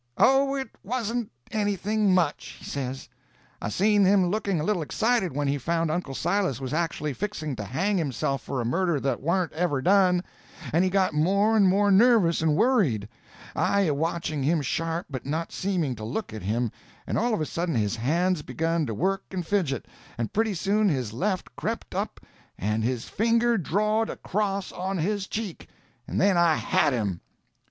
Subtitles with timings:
[0.17, 3.07] "Oh, it wasn't anything much," he says.
[3.61, 7.55] "I seen him looking a little excited when he found Uncle Silas was actually fixing
[7.57, 10.23] to hang himself for a murder that warn't ever done;
[10.73, 13.07] and he got more and more nervous and worried,
[13.55, 17.45] I a watching him sharp but not seeming to look at him—and all of a
[17.45, 19.85] sudden his hands begun to work and fidget,
[20.17, 22.19] and pretty soon his left crept up
[22.57, 25.69] and his finger drawed a cross on his cheek,
[26.07, 27.21] and then I had him!"